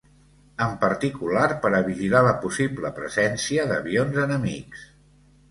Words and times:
En 0.67 0.71
particular 0.83 1.43
per 1.65 1.71
a 1.79 1.81
vigilar 1.89 2.23
la 2.29 2.33
possible 2.47 2.93
presència 2.97 3.69
d’avions 3.75 4.19
enemics. 4.27 4.85